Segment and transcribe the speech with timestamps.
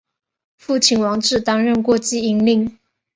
[0.57, 2.75] 父亲王志担任过济阴令。